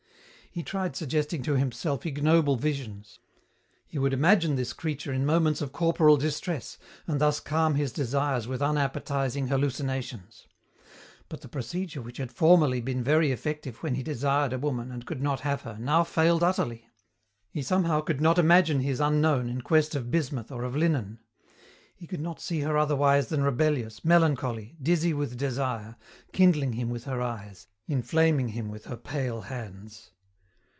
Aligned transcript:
He 0.53 0.63
tried 0.63 0.97
suggesting 0.97 1.43
to 1.43 1.53
himself 1.55 2.05
ignoble 2.05 2.57
visions. 2.57 3.21
He 3.87 3.97
would 3.97 4.11
imagine 4.11 4.55
this 4.57 4.73
creature 4.73 5.13
in 5.13 5.25
moments 5.25 5.61
of 5.61 5.71
corporal 5.71 6.17
distress 6.17 6.77
and 7.07 7.21
thus 7.21 7.39
calm 7.39 7.75
his 7.75 7.93
desires 7.93 8.49
with 8.49 8.61
unappetizing 8.61 9.47
hallucinations; 9.47 10.47
but 11.29 11.39
the 11.39 11.47
procedure 11.47 12.01
which 12.01 12.17
had 12.17 12.33
formerly 12.33 12.81
been 12.81 13.01
very 13.01 13.31
effective 13.31 13.81
when 13.81 13.95
he 13.95 14.03
desired 14.03 14.51
a 14.51 14.59
woman 14.59 14.91
and 14.91 15.05
could 15.05 15.21
not 15.21 15.39
have 15.39 15.61
her 15.61 15.77
now 15.79 16.03
failed 16.03 16.43
utterly. 16.43 16.89
He 17.49 17.61
somehow 17.61 18.01
could 18.01 18.19
not 18.19 18.37
imagine 18.37 18.81
his 18.81 18.99
unknown 18.99 19.47
in 19.47 19.61
quest 19.61 19.95
of 19.95 20.11
bismuth 20.11 20.51
or 20.51 20.65
of 20.65 20.75
linen. 20.75 21.19
He 21.95 22.07
could 22.07 22.19
not 22.19 22.41
see 22.41 22.59
her 22.59 22.77
otherwise 22.77 23.29
than 23.29 23.41
rebellious, 23.41 24.03
melancholy, 24.03 24.75
dizzy 24.81 25.13
with 25.13 25.37
desire, 25.37 25.95
kindling 26.33 26.73
him 26.73 26.89
with 26.89 27.05
her 27.05 27.21
eyes, 27.21 27.67
inflaming 27.87 28.49
him 28.49 28.67
with 28.67 28.83
her 28.87 28.97
pale 28.97 29.43
hands. 29.43 30.11